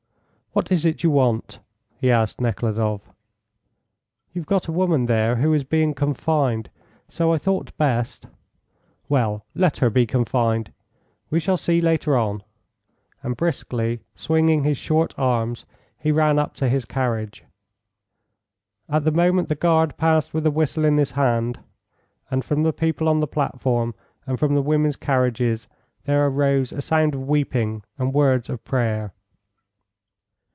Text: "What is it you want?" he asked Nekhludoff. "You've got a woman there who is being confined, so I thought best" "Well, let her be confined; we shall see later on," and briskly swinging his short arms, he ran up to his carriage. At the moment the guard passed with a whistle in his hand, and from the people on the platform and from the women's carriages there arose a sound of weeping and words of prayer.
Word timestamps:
"What 0.53 0.69
is 0.69 0.83
it 0.85 1.01
you 1.01 1.11
want?" 1.11 1.59
he 1.95 2.11
asked 2.11 2.41
Nekhludoff. 2.41 3.09
"You've 4.33 4.45
got 4.45 4.67
a 4.67 4.73
woman 4.73 5.05
there 5.05 5.37
who 5.37 5.53
is 5.53 5.63
being 5.63 5.93
confined, 5.93 6.69
so 7.07 7.31
I 7.31 7.37
thought 7.37 7.71
best" 7.77 8.25
"Well, 9.07 9.45
let 9.55 9.77
her 9.77 9.89
be 9.89 10.05
confined; 10.05 10.73
we 11.29 11.39
shall 11.39 11.55
see 11.55 11.79
later 11.79 12.17
on," 12.17 12.43
and 13.23 13.37
briskly 13.37 14.01
swinging 14.13 14.65
his 14.65 14.77
short 14.77 15.13
arms, 15.17 15.65
he 15.97 16.11
ran 16.11 16.37
up 16.37 16.53
to 16.55 16.67
his 16.67 16.83
carriage. 16.83 17.45
At 18.89 19.05
the 19.05 19.11
moment 19.13 19.47
the 19.47 19.55
guard 19.55 19.95
passed 19.95 20.33
with 20.33 20.45
a 20.45 20.51
whistle 20.51 20.83
in 20.83 20.97
his 20.97 21.11
hand, 21.11 21.61
and 22.29 22.43
from 22.43 22.63
the 22.63 22.73
people 22.73 23.07
on 23.07 23.21
the 23.21 23.25
platform 23.25 23.95
and 24.27 24.37
from 24.37 24.53
the 24.53 24.61
women's 24.61 24.97
carriages 24.97 25.69
there 26.03 26.27
arose 26.27 26.73
a 26.73 26.81
sound 26.81 27.15
of 27.15 27.25
weeping 27.29 27.83
and 27.97 28.13
words 28.13 28.49
of 28.49 28.61
prayer. 28.65 29.13